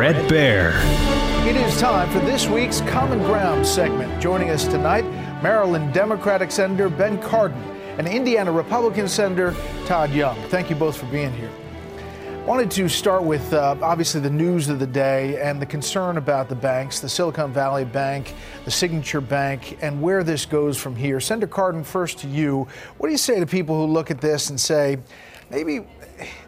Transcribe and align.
Bret 0.00 0.16
Baier. 0.30 0.72
It 1.46 1.56
is 1.56 1.78
time 1.78 2.08
for 2.08 2.20
this 2.20 2.48
week's 2.48 2.80
Common 2.80 3.18
Ground 3.18 3.66
segment. 3.66 4.18
Joining 4.18 4.48
us 4.48 4.64
tonight, 4.64 5.04
Maryland 5.42 5.92
Democratic 5.92 6.50
Senator 6.50 6.88
Ben 6.88 7.18
Cardin 7.18 7.60
and 7.98 8.08
Indiana 8.08 8.50
Republican 8.50 9.08
Senator 9.08 9.54
Todd 9.84 10.10
Young. 10.12 10.40
Thank 10.48 10.70
you 10.70 10.76
both 10.76 10.96
for 10.96 11.04
being 11.08 11.34
here. 11.34 11.50
Wanted 12.46 12.70
to 12.70 12.88
start 12.88 13.24
with 13.24 13.52
uh, 13.52 13.76
obviously 13.82 14.22
the 14.22 14.30
news 14.30 14.70
of 14.70 14.78
the 14.78 14.86
day 14.86 15.38
and 15.38 15.60
the 15.60 15.66
concern 15.66 16.16
about 16.16 16.48
the 16.48 16.54
banks, 16.54 17.00
the 17.00 17.08
Silicon 17.10 17.52
Valley 17.52 17.84
Bank, 17.84 18.32
the 18.64 18.70
Signature 18.70 19.20
Bank, 19.20 19.76
and 19.82 20.00
where 20.00 20.24
this 20.24 20.46
goes 20.46 20.78
from 20.78 20.96
here. 20.96 21.20
Senator 21.20 21.46
Cardin, 21.46 21.84
first 21.84 22.16
to 22.20 22.26
you. 22.26 22.66
What 22.96 23.08
do 23.08 23.12
you 23.12 23.18
say 23.18 23.38
to 23.38 23.44
people 23.44 23.76
who 23.76 23.92
look 23.92 24.10
at 24.10 24.22
this 24.22 24.48
and 24.48 24.58
say, 24.58 24.96
maybe 25.50 25.86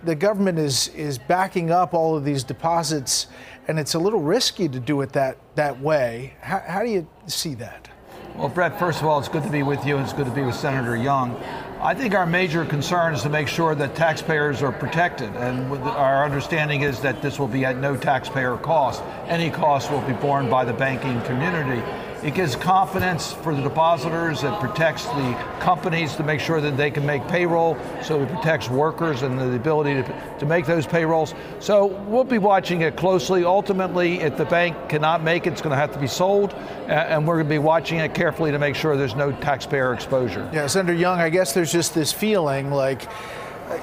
the 0.05 0.15
government 0.15 0.59
is 0.59 0.89
is 0.89 1.19
backing 1.19 1.71
up 1.71 1.95
all 1.95 2.17
of 2.17 2.25
these 2.25 2.45
deposits, 2.45 3.27
and 3.69 3.79
it's 3.79 3.95
a 3.95 3.99
little 3.99 4.21
risky 4.21 4.69
to 4.69 4.81
do 4.81 5.01
it 5.03 5.13
that 5.13 5.39
that 5.57 5.81
way. 5.81 6.35
How, 6.41 6.63
how 6.67 6.83
do 6.83 6.91
you 6.91 7.07
see 7.27 7.55
that? 7.55 7.89
Well, 8.37 8.49
Bret, 8.49 8.79
first 8.79 9.01
of 9.01 9.07
all, 9.07 9.19
it's 9.19 9.29
good 9.29 9.43
to 9.43 9.51
be 9.51 9.63
with 9.63 9.85
you, 9.85 9.97
and 9.97 10.05
it's 10.05 10.15
good 10.15 10.25
to 10.25 10.33
be 10.33 10.41
with 10.41 10.55
Senator 10.55 10.97
Young. 10.97 11.37
I 11.83 11.95
think 11.95 12.15
our 12.15 12.25
major 12.25 12.65
concern 12.65 13.13
is 13.13 13.23
to 13.23 13.29
make 13.29 13.47
sure 13.47 13.75
that 13.75 13.95
taxpayers 13.95 14.63
are 14.63 14.73
protected, 14.73 15.29
and 15.37 15.71
our 15.83 16.25
understanding 16.25 16.81
is 16.81 17.01
that 17.01 17.21
this 17.21 17.39
will 17.39 17.49
be 17.49 17.67
at 17.67 17.77
no 17.77 17.95
taxpayer 17.95 18.57
cost. 18.57 19.03
Any 19.27 19.51
cost 19.51 19.91
will 19.91 20.01
be 20.03 20.15
borne 20.15 20.49
by 20.49 20.65
the 20.65 20.73
banking 20.73 21.21
community. 21.23 21.83
It 22.23 22.35
gives 22.35 22.55
confidence 22.55 23.33
for 23.33 23.53
the 23.53 23.63
depositors. 23.63 24.45
It 24.45 24.53
protects 24.61 25.07
the 25.07 25.37
companies 25.59 26.15
to 26.17 26.23
make 26.23 26.39
sure 26.39 26.61
that 26.61 26.77
they 26.77 26.89
can 26.91 27.05
make 27.05 27.27
payroll. 27.27 27.77
So 28.03 28.23
it 28.23 28.29
protects 28.29 28.71
workers 28.71 29.23
and 29.23 29.39
the 29.39 29.57
ability 29.57 29.95
to, 29.95 30.37
to 30.39 30.47
make 30.47 30.65
those 30.65 30.87
payrolls. 30.87 31.35
So 31.59 31.87
we'll 31.87 32.23
be 32.23 32.39
watching 32.39 32.83
it 32.83 32.97
closely. 32.97 33.45
Ultimately, 33.45 34.21
if 34.21 34.37
the 34.37 34.45
bank 34.45 34.89
cannot 34.89 35.25
make 35.25 35.49
it, 35.49 35.53
it's 35.53 35.63
going 35.63 35.73
to 35.73 35.77
have 35.77 35.93
to 35.95 35.99
be 35.99 36.07
sold. 36.07 36.53
And 36.87 37.27
we're 37.27 37.37
going 37.37 37.49
to 37.49 37.55
be 37.55 37.59
watching 37.59 37.99
it 37.99 38.15
carefully 38.15 38.53
to 38.53 38.59
make 38.59 38.77
sure 38.77 38.97
there's 38.97 39.17
no 39.17 39.33
taxpayer 39.33 39.93
exposure. 39.93 40.49
Yeah, 40.53 40.69
Senator 40.69 40.95
Young, 40.97 41.19
I 41.19 41.29
guess 41.29 41.53
there's 41.53 41.73
just 41.73 41.93
this 41.93 42.13
feeling 42.13 42.71
like 42.71 43.09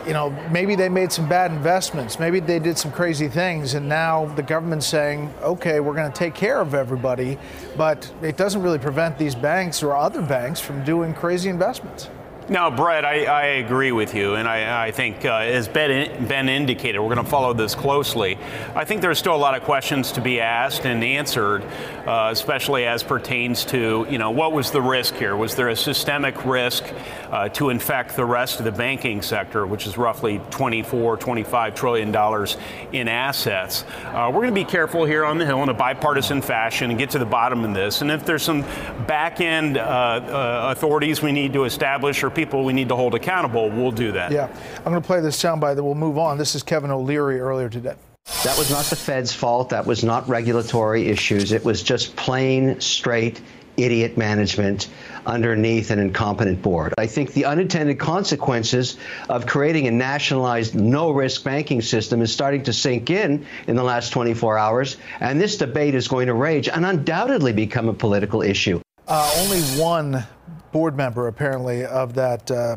you 0.05 0.13
know, 0.13 0.29
maybe 0.51 0.75
they 0.75 0.89
made 0.89 1.11
some 1.11 1.27
bad 1.27 1.51
investments. 1.51 2.19
Maybe 2.19 2.39
they 2.39 2.59
did 2.59 2.77
some 2.77 2.91
crazy 2.91 3.27
things, 3.27 3.73
and 3.73 3.87
now 3.87 4.25
the 4.35 4.43
government's 4.43 4.87
saying, 4.87 5.33
okay, 5.41 5.79
we're 5.79 5.95
going 5.95 6.11
to 6.11 6.17
take 6.17 6.33
care 6.33 6.61
of 6.61 6.73
everybody, 6.73 7.37
but 7.77 8.11
it 8.21 8.37
doesn't 8.37 8.61
really 8.61 8.79
prevent 8.79 9.17
these 9.17 9.35
banks 9.35 9.83
or 9.83 9.95
other 9.95 10.21
banks 10.21 10.59
from 10.59 10.83
doing 10.83 11.13
crazy 11.13 11.49
investments. 11.49 12.09
No, 12.49 12.71
Bret, 12.71 13.05
I, 13.05 13.25
I, 13.25 13.43
agree 13.57 13.91
with 13.91 14.15
you, 14.15 14.33
and 14.33 14.47
I, 14.47 14.87
I 14.87 14.91
think, 14.91 15.23
uh, 15.23 15.35
as 15.35 15.67
ben, 15.67 16.27
ben 16.27 16.49
indicated, 16.49 16.99
we're 16.99 17.13
going 17.13 17.23
to 17.23 17.29
follow 17.29 17.53
this 17.53 17.75
closely. 17.75 18.39
I 18.73 18.85
think 18.85 19.01
there's 19.01 19.19
still 19.19 19.35
a 19.35 19.37
lot 19.37 19.53
of 19.53 19.61
questions 19.61 20.11
to 20.13 20.21
be 20.21 20.39
asked 20.39 20.87
and 20.87 21.03
answered, 21.03 21.63
uh, 22.07 22.29
especially 22.31 22.87
as 22.87 23.03
pertains 23.03 23.65
to, 23.65 24.07
you 24.09 24.17
know, 24.17 24.31
what 24.31 24.51
was 24.51 24.71
the 24.71 24.81
risk 24.81 25.13
here? 25.13 25.37
Was 25.37 25.53
there 25.53 25.69
a 25.69 25.75
systemic 25.75 26.43
risk 26.43 26.83
uh, 27.31 27.49
to 27.49 27.69
infect 27.69 28.15
the 28.15 28.25
rest 28.25 28.59
of 28.59 28.65
the 28.65 28.71
banking 28.71 29.21
sector, 29.21 29.65
which 29.65 29.87
is 29.87 29.97
roughly 29.97 30.41
24, 30.49 31.17
25 31.17 31.75
trillion 31.75 32.11
dollars 32.11 32.57
in 32.91 33.07
assets? 33.07 33.83
Uh, 34.05 34.29
we're 34.33 34.41
going 34.41 34.53
to 34.53 34.61
be 34.61 34.65
careful 34.65 35.05
here 35.05 35.25
on 35.25 35.37
the 35.37 35.45
Hill 35.45 35.63
in 35.63 35.69
a 35.69 35.73
bipartisan 35.73 36.41
fashion 36.41 36.89
and 36.89 36.99
get 36.99 37.11
to 37.11 37.19
the 37.19 37.25
bottom 37.25 37.63
of 37.63 37.73
this. 37.73 38.01
And 38.01 38.11
if 38.11 38.25
there's 38.25 38.43
some 38.43 38.61
back 39.07 39.41
end 39.41 39.77
uh, 39.77 39.81
uh, 39.81 40.73
authorities 40.75 41.21
we 41.21 41.31
need 41.31 41.53
to 41.53 41.63
establish 41.65 42.23
or 42.23 42.29
people 42.29 42.63
we 42.65 42.73
need 42.73 42.89
to 42.89 42.95
hold 42.95 43.15
accountable, 43.15 43.69
we'll 43.69 43.91
do 43.91 44.11
that. 44.13 44.31
Yeah. 44.31 44.47
I'm 44.77 44.91
going 44.91 45.01
to 45.01 45.05
play 45.05 45.21
this 45.21 45.41
soundbite, 45.41 45.75
then 45.75 45.85
we'll 45.85 45.95
move 45.95 46.17
on. 46.17 46.37
This 46.37 46.55
is 46.55 46.63
Kevin 46.63 46.91
O'Leary 46.91 47.39
earlier 47.39 47.69
today. 47.69 47.95
That 48.43 48.57
was 48.57 48.69
not 48.69 48.85
the 48.85 48.95
Fed's 48.95 49.33
fault. 49.33 49.69
That 49.69 49.85
was 49.85 50.03
not 50.03 50.29
regulatory 50.29 51.07
issues. 51.07 51.51
It 51.51 51.65
was 51.65 51.81
just 51.81 52.15
plain, 52.15 52.79
straight 52.79 53.41
idiot 53.75 54.17
management 54.17 54.87
underneath 55.29 55.91
an 55.91 55.99
incompetent 55.99 56.61
board. 56.61 56.93
I 56.97 57.07
think 57.07 57.33
the 57.33 57.45
unintended 57.45 57.99
consequences 57.99 58.97
of 59.29 59.45
creating 59.45 59.87
a 59.87 59.91
nationalized 59.91 60.75
no 60.75 61.11
risk 61.11 61.43
banking 61.43 61.81
system 61.81 62.21
is 62.21 62.33
starting 62.33 62.63
to 62.63 62.73
sink 62.73 63.09
in 63.09 63.45
in 63.67 63.75
the 63.75 63.83
last 63.83 64.11
24 64.11 64.57
hours, 64.57 64.97
and 65.19 65.39
this 65.39 65.57
debate 65.57 65.95
is 65.95 66.07
going 66.07 66.27
to 66.27 66.33
rage 66.33 66.67
and 66.67 66.85
undoubtedly 66.85 67.53
become 67.53 67.87
a 67.89 67.93
political 67.93 68.41
issue. 68.41 68.81
Uh, 69.07 69.31
only 69.37 69.61
one 69.81 70.23
board 70.71 70.95
member, 70.95 71.27
apparently, 71.27 71.85
of 71.85 72.13
that 72.13 72.49
uh, 72.51 72.75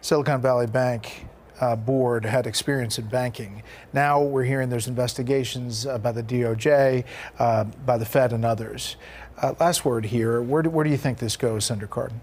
Silicon 0.00 0.40
Valley 0.40 0.66
Bank 0.66 1.26
uh, 1.60 1.76
board 1.76 2.24
had 2.24 2.46
experience 2.46 2.98
in 2.98 3.06
banking. 3.06 3.62
Now 3.92 4.22
we're 4.22 4.44
hearing 4.44 4.70
there's 4.70 4.88
investigations 4.88 5.86
uh, 5.86 5.98
by 5.98 6.12
the 6.12 6.22
DOJ, 6.22 7.04
uh, 7.38 7.64
by 7.64 7.98
the 7.98 8.06
Fed, 8.06 8.32
and 8.32 8.44
others. 8.44 8.96
Uh, 9.40 9.54
last 9.60 9.84
word 9.84 10.06
here. 10.06 10.42
Where 10.42 10.62
do, 10.62 10.70
where 10.70 10.84
do 10.84 10.90
you 10.90 10.98
think 10.98 11.18
this 11.18 11.36
goes, 11.36 11.64
Senator 11.64 11.86
Cardin? 11.86 12.20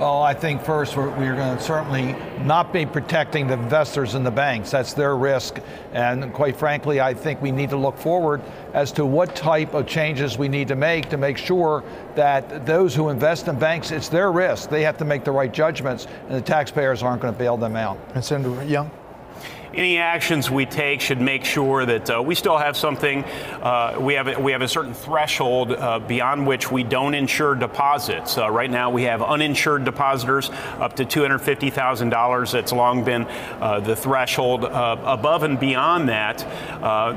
Well, 0.00 0.22
I 0.22 0.32
think 0.32 0.62
first 0.62 0.96
we're, 0.96 1.10
we're, 1.10 1.36
going 1.36 1.58
to 1.58 1.62
certainly 1.62 2.16
not 2.42 2.72
be 2.72 2.86
protecting 2.86 3.48
the 3.48 3.52
investors 3.52 4.14
in 4.14 4.24
the 4.24 4.30
banks. 4.30 4.70
That's 4.70 4.94
their 4.94 5.14
risk. 5.14 5.60
And 5.92 6.32
quite 6.32 6.56
frankly, 6.56 7.02
I 7.02 7.12
think 7.12 7.42
we 7.42 7.52
need 7.52 7.68
to 7.68 7.76
look 7.76 7.98
forward 7.98 8.40
as 8.72 8.92
to 8.92 9.04
what 9.04 9.36
type 9.36 9.74
of 9.74 9.86
changes 9.86 10.38
we 10.38 10.48
need 10.48 10.68
to 10.68 10.74
make 10.74 11.10
to 11.10 11.18
make 11.18 11.36
sure 11.36 11.84
that 12.14 12.64
those 12.64 12.94
who 12.94 13.10
invest 13.10 13.46
in 13.48 13.58
banks, 13.58 13.90
it's 13.90 14.08
their 14.08 14.32
risk. 14.32 14.70
They 14.70 14.84
have 14.84 14.96
to 14.96 15.04
make 15.04 15.22
the 15.22 15.32
right 15.32 15.52
judgments, 15.52 16.06
and 16.28 16.34
the 16.34 16.40
taxpayers 16.40 17.02
aren't 17.02 17.20
going 17.20 17.34
to 17.34 17.38
bail 17.38 17.58
them 17.58 17.76
out. 17.76 17.98
And 18.14 18.24
Senator 18.24 18.64
Young? 18.64 18.90
Any 19.74 19.98
actions 19.98 20.50
we 20.50 20.66
take 20.66 21.00
should 21.00 21.20
make 21.20 21.44
sure 21.44 21.86
that 21.86 22.10
uh, 22.10 22.22
we 22.22 22.34
still 22.34 22.58
have 22.58 22.76
something. 22.76 23.24
Uh, 23.62 23.96
we 24.00 24.14
have 24.14 24.28
a, 24.28 24.40
we 24.40 24.52
have 24.52 24.62
a 24.62 24.68
certain 24.68 24.94
threshold 24.94 25.72
uh, 25.72 25.98
beyond 25.98 26.46
which 26.46 26.70
we 26.70 26.82
don't 26.82 27.14
insure 27.14 27.54
deposits. 27.54 28.38
Uh, 28.38 28.50
right 28.50 28.70
now, 28.70 28.90
we 28.90 29.04
have 29.04 29.22
uninsured 29.22 29.84
depositors 29.84 30.50
up 30.78 30.96
to 30.96 31.04
two 31.04 31.22
hundred 31.22 31.38
fifty 31.38 31.70
thousand 31.70 32.10
dollars. 32.10 32.52
That's 32.52 32.72
long 32.72 33.04
been 33.04 33.26
uh, 33.60 33.80
the 33.80 33.94
threshold. 33.94 34.64
Uh, 34.64 34.96
above 35.04 35.42
and 35.42 35.60
beyond 35.60 36.08
that, 36.08 36.42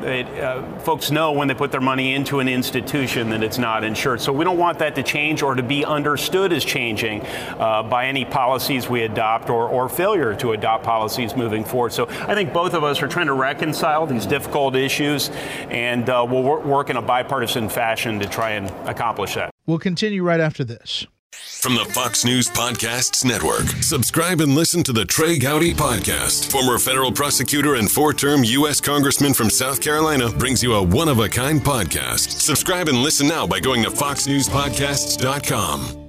it, 0.04 0.82
folks 0.82 1.12
know 1.12 1.32
when 1.32 1.48
they 1.48 1.54
put 1.54 1.72
their 1.72 1.82
money 1.82 2.14
into 2.14 2.40
an 2.40 2.48
institution 2.48 3.30
that 3.30 3.44
it's 3.44 3.58
not 3.58 3.84
insured. 3.84 4.22
So 4.22 4.34
we 4.34 4.44
don't 4.44 4.58
want 4.58 4.80
that 4.80 4.96
to 4.96 5.04
change 5.04 5.42
or 5.42 5.56
to 5.56 5.64
be 5.64 5.86
understood 5.86 6.54
as 6.54 6.64
changing 6.64 7.22
by 7.58 8.08
any 8.08 8.26
policies 8.26 8.90
we 8.90 9.04
adopt 9.04 9.50
or, 9.50 9.68
or 9.68 9.90
failure 9.90 10.36
to 10.36 10.52
adopt 10.52 10.84
policies 10.84 11.36
moving 11.36 11.64
forward. 11.64 11.94
So 11.94 12.08
I 12.10 12.36
think 12.36 12.43
think 12.44 12.54
both 12.54 12.74
of 12.74 12.84
us 12.84 13.02
are 13.02 13.08
trying 13.08 13.28
to 13.28 13.34
reconcile 13.34 14.06
these 14.06 14.26
difficult 14.26 14.76
issues, 14.76 15.30
and 15.70 16.10
uh, 16.10 16.26
we'll 16.28 16.44
work 16.44 16.90
in 16.90 16.98
a 16.98 17.02
bipartisan 17.02 17.70
fashion 17.70 18.20
to 18.20 18.28
try 18.28 18.50
and 18.52 18.70
accomplish 18.88 19.36
that. 19.36 19.50
We'll 19.66 19.80
continue 19.80 20.24
right 20.24 20.42
after 20.42 20.66
this. 20.66 21.08
From 21.32 21.76
the 21.76 21.86
Fox 21.86 22.26
News 22.26 22.50
Podcasts 22.50 23.24
Network, 23.26 23.66
subscribe 23.82 24.42
and 24.42 24.54
listen 24.54 24.84
to 24.84 24.94
the 24.94 25.06
Trey 25.06 25.40
Gowdy 25.40 25.74
Podcast. 25.74 26.52
Former 26.52 26.78
federal 26.78 27.12
prosecutor 27.12 27.74
and 27.76 27.90
four 27.90 28.14
term 28.14 28.44
U.S. 28.44 28.80
Congressman 28.82 29.34
from 29.34 29.50
South 29.50 29.82
Carolina 29.82 30.30
brings 30.30 30.62
you 30.62 30.74
a 30.74 30.84
one 30.84 31.08
of 31.08 31.20
a 31.20 31.30
kind 31.30 31.62
podcast. 31.62 32.42
Subscribe 32.42 32.90
and 32.90 33.00
listen 33.00 33.28
now 33.28 33.48
by 33.48 33.60
going 33.60 33.82
to 33.84 33.90
foxnewspodcasts.com. 33.90 36.03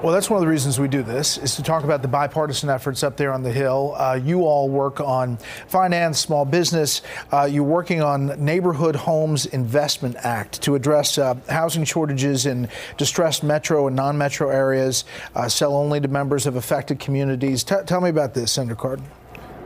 Well, 0.00 0.12
that's 0.12 0.30
one 0.30 0.36
of 0.36 0.42
the 0.42 0.48
reasons 0.48 0.78
we 0.78 0.86
do 0.86 1.02
this 1.02 1.38
is 1.38 1.56
to 1.56 1.62
talk 1.64 1.82
about 1.82 2.02
the 2.02 2.08
bipartisan 2.08 2.70
efforts 2.70 3.02
up 3.02 3.16
there 3.16 3.32
on 3.32 3.42
the 3.42 3.50
Hill. 3.50 3.96
Uh, 3.98 4.14
you 4.14 4.44
all 4.44 4.68
work 4.68 5.00
on 5.00 5.38
finance, 5.66 6.20
small 6.20 6.44
business. 6.44 7.02
Uh, 7.32 7.48
you're 7.50 7.64
working 7.64 8.00
on 8.00 8.26
Neighborhood 8.38 8.94
Homes 8.94 9.46
Investment 9.46 10.14
Act 10.20 10.62
to 10.62 10.76
address 10.76 11.18
uh, 11.18 11.34
housing 11.48 11.82
shortages 11.82 12.46
in 12.46 12.68
distressed 12.96 13.42
metro 13.42 13.88
and 13.88 13.96
non-metro 13.96 14.50
areas. 14.50 15.04
Uh, 15.34 15.48
sell 15.48 15.74
only 15.74 15.98
to 15.98 16.06
members 16.06 16.46
of 16.46 16.54
affected 16.54 17.00
communities. 17.00 17.64
T- 17.64 17.74
tell 17.84 18.00
me 18.00 18.10
about 18.10 18.34
this, 18.34 18.52
Senator 18.52 18.76
Cardin. 18.76 19.02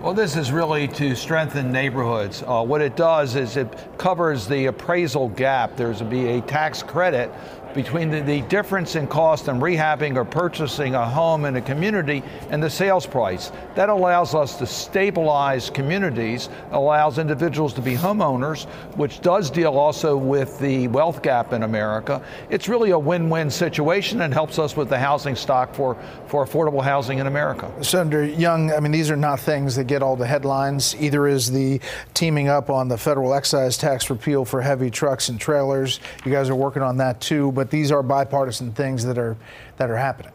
Well, 0.03 0.15
this 0.15 0.35
is 0.35 0.51
really 0.51 0.89
to 0.89 1.15
strengthen 1.15 1.71
neighborhoods. 1.71 2.43
Uh, 2.43 2.65
what 2.65 2.81
it 2.81 2.97
does 2.97 3.37
is 3.37 3.57
it 3.57 3.69
covers 3.99 4.49
the 4.49 4.67
appraisal 4.67 5.29
gap. 5.29 5.77
There's 5.77 6.03
be 6.03 6.27
a 6.27 6.41
tax 6.41 6.83
credit 6.83 7.31
between 7.75 8.11
the, 8.11 8.21
the, 8.21 8.43
difference 8.43 8.97
in 8.97 9.07
cost 9.07 9.49
in 9.49 9.59
rehabbing 9.61 10.17
or 10.17 10.25
purchasing 10.25 10.95
a 10.95 11.09
home 11.09 11.45
in 11.45 11.57
a 11.57 11.61
community 11.61 12.23
and 12.51 12.63
the 12.63 12.69
sales 12.69 13.07
price. 13.07 13.51
That 13.77 13.89
allows 13.89 14.35
us 14.35 14.57
to 14.59 14.67
stabilize 14.67 15.71
communities, 15.71 16.49
allows 16.73 17.19
individuals 17.19 17.73
to 17.75 17.81
be 17.81 17.95
homeowners, 17.95 18.67
which 18.97 19.21
does 19.21 19.51
deal 19.51 19.79
also 19.79 20.17
with 20.17 20.59
the 20.59 20.89
wealth 20.89 21.23
gap 21.23 21.53
in 21.53 21.63
America. 21.63 22.23
It's 22.51 22.69
really 22.69 22.91
a 22.91 22.99
win-win 22.99 23.51
situation 23.51 24.23
and 24.23 24.35
helps 24.35 24.59
us 24.59 24.77
with 24.77 24.89
the 24.89 24.99
housing 24.99 25.37
stock 25.37 25.75
for, 25.75 25.97
for 26.27 26.45
affordable 26.45 26.83
housing 26.83 27.19
in 27.19 27.27
America. 27.27 27.73
Senator 27.83 28.25
Young, 28.25 28.73
I 28.73 28.81
mean, 28.81 28.93
these 28.93 29.11
are 29.11 29.17
not 29.17 29.41
things 29.41 29.77
that 29.77 29.85
get 29.85 30.03
all 30.03 30.17
the 30.17 30.27
headlines. 30.27 30.95
Either 30.97 31.27
is 31.27 31.51
the 31.51 31.81
teaming 32.13 32.49
up 32.49 32.71
on 32.71 32.89
the 32.89 32.99
federal 32.99 33.35
excise 33.35 33.79
tax 33.79 34.11
repeal 34.11 34.45
for 34.45 34.61
heavy 34.61 34.91
trucks 34.91 35.29
and 35.29 35.41
trailers. 35.41 36.01
You 36.25 36.33
guys 36.33 36.51
are 36.51 36.55
working 36.55 36.83
on 36.83 36.99
that 36.99 37.21
too. 37.21 37.53
But 37.53 37.62
but 37.63 37.71
these 37.71 37.93
are 37.93 38.03
bipartisan 38.03 38.73
things 38.73 39.05
that 39.05 39.17
are 39.17 39.37
that 39.77 39.89
are 39.89 39.97
happening. 39.97 40.33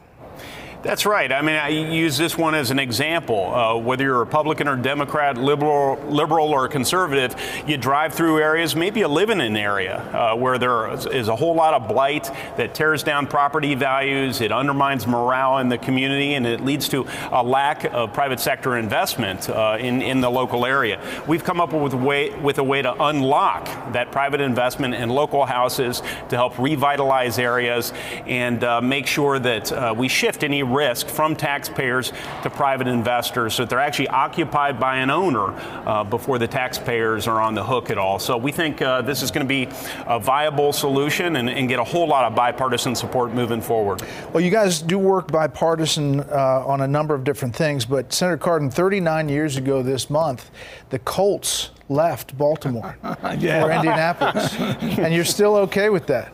That's 0.88 1.06
right. 1.06 1.30
I 1.34 1.42
mean, 1.42 1.58
I 1.58 1.68
use 1.68 2.18
this 2.18 2.38
one 2.38 2.56
as 2.56 2.72
an 2.72 2.80
example. 2.80 3.54
Uh, 3.54 3.76
whether 3.76 4.06
you're 4.06 4.16
a 4.16 4.20
Republican 4.20 4.70
or 4.70 4.78
Democrat, 4.78 5.38
liberal, 5.38 5.98
liberal 6.08 6.52
or 6.52 6.70
conservative, 6.70 7.36
you 7.68 7.76
drive 7.76 8.14
through 8.14 8.40
areas. 8.40 8.74
Maybe 8.74 9.02
you 9.02 9.10
live 9.10 9.30
in 9.30 9.42
an 9.42 9.58
area 9.58 9.98
uh, 9.98 10.38
where 10.38 10.58
there 10.58 10.94
is 10.94 11.28
a 11.28 11.36
whole 11.36 11.54
lot 11.56 11.74
of 11.74 11.90
blight 11.90 12.32
that 12.56 12.74
tears 12.74 13.04
down 13.04 13.28
property 13.28 13.76
values. 13.76 14.40
It 14.40 14.54
undermines 14.54 15.06
morale 15.06 15.58
in 15.58 15.68
the 15.68 15.78
community, 15.78 16.36
and 16.36 16.48
it 16.48 16.62
leads 16.62 16.88
to 16.88 17.06
a 17.34 17.44
lack 17.44 17.84
of 17.94 18.14
private 18.14 18.40
sector 18.40 18.78
investment 18.78 19.50
uh, 19.50 19.76
in 19.78 20.02
in 20.02 20.22
the 20.22 20.30
local 20.30 20.66
area. 20.66 21.02
We've 21.28 21.44
come 21.44 21.60
up 21.60 21.74
with 21.74 21.96
a 21.96 21.98
way 21.98 22.30
with 22.40 22.60
a 22.60 22.64
way 22.64 22.82
to 22.82 22.94
unlock 23.04 23.66
that 23.92 24.14
private 24.14 24.40
investment 24.40 24.94
in 24.94 25.10
local 25.10 25.46
houses 25.46 26.02
to 26.30 26.38
help 26.38 26.58
revitalize 26.58 27.40
areas 27.40 27.92
and 28.26 28.64
uh, 28.64 28.80
make 28.80 29.06
sure 29.06 29.38
that 29.38 29.70
uh, 29.74 29.94
we 29.94 30.08
shift 30.08 30.46
any 30.46 30.64
risk 30.78 31.08
from 31.08 31.36
taxpayers 31.36 32.14
to 32.44 32.50
private 32.50 32.88
investors 32.88 33.56
so 33.56 33.64
that 33.64 33.70
they're 33.70 33.80
actually 33.80 34.08
occupied 34.10 34.80
by 34.80 34.98
an 34.98 35.10
owner 35.10 35.54
uh, 35.86 36.04
before 36.04 36.38
the 36.38 36.48
taxpayers 36.48 37.28
are 37.28 37.42
on 37.42 37.56
the 37.56 37.64
hook 37.64 37.90
at 37.90 37.98
all. 37.98 38.20
So 38.20 38.38
we 38.38 38.52
think 38.52 38.82
uh, 38.82 39.02
this 39.02 39.24
is 39.24 39.32
going 39.32 39.46
to 39.46 39.50
be 39.50 39.68
a 40.06 40.20
viable 40.20 40.72
solution 40.72 41.36
and, 41.38 41.50
and, 41.50 41.68
get 41.68 41.80
a 41.80 41.84
whole 41.84 42.08
lot 42.08 42.24
of 42.24 42.34
bipartisan 42.34 42.96
support 42.96 43.34
moving 43.34 43.60
forward. 43.60 44.02
Well, 44.32 44.42
you 44.42 44.52
guys 44.52 44.82
do 44.82 44.98
work 44.98 45.32
bipartisan 45.32 46.22
uh, 46.22 46.64
on 46.66 46.82
a 46.82 46.88
number 46.88 47.14
of 47.14 47.24
different 47.24 47.54
things, 47.56 47.84
but 47.84 48.14
Senator 48.14 48.38
Cardin, 48.38 48.72
39 48.72 49.28
years 49.28 49.58
ago 49.58 49.82
this 49.82 50.10
month, 50.10 50.50
the 50.92 51.00
Colts 51.00 51.72
left 51.90 52.38
Baltimore 52.38 52.98
yeah. 53.38 53.64
for 53.64 53.72
Indianapolis. 53.72 54.54
and 55.00 55.14
you're 55.14 55.26
still 55.26 55.56
okay 55.56 55.90
with 55.90 56.08
that? 56.08 56.32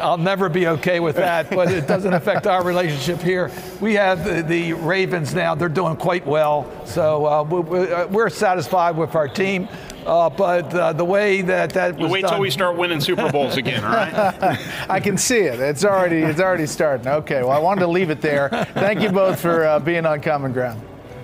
I'll 0.00 0.18
never 0.18 0.48
be 0.48 0.66
okay 0.68 1.00
with 1.00 1.16
that, 1.16 1.50
but 1.50 1.70
it 1.70 1.86
doesn't 1.86 2.12
affect 2.12 2.46
our 2.46 2.64
relationship 2.64 3.20
here. 3.20 3.50
We 3.80 3.94
have 3.94 4.24
the, 4.24 4.42
the 4.42 4.72
Ravens 4.74 5.34
now; 5.34 5.54
they're 5.54 5.68
doing 5.68 5.96
quite 5.96 6.26
well, 6.26 6.70
so 6.86 7.26
uh, 7.26 7.42
uh 7.42 8.08
we're 8.10 8.30
satisfied 8.30 8.96
with 8.96 9.14
our 9.14 9.28
team. 9.28 9.68
Uh, 10.04 10.30
but 10.30 10.72
uh, 10.72 10.92
the 10.92 11.04
way 11.04 11.42
that 11.42 11.70
that 11.70 11.96
was 11.96 12.12
wait 12.12 12.20
done, 12.22 12.32
till 12.32 12.40
we 12.40 12.50
start 12.50 12.76
winning 12.76 13.00
Super 13.00 13.30
Bowls 13.30 13.56
again, 13.56 13.84
all 13.84 13.90
right? 13.90 14.58
I 14.88 15.00
can 15.00 15.18
see 15.18 15.38
it. 15.40 15.58
It's 15.58 15.84
already 15.84 16.18
it's 16.18 16.40
already 16.40 16.66
starting. 16.66 17.08
Okay, 17.08 17.42
well, 17.42 17.50
I 17.50 17.58
wanted 17.58 17.80
to 17.80 17.88
leave 17.88 18.10
it 18.10 18.20
there. 18.20 18.48
Thank 18.74 19.00
you 19.00 19.10
both 19.10 19.40
for 19.40 19.64
uh, 19.64 19.80
being 19.80 20.06
on 20.06 20.20
Common 20.20 20.52
Ground. 20.52 20.80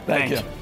Thank 0.06 0.34
Thanks. 0.34 0.42
you. 0.42 0.61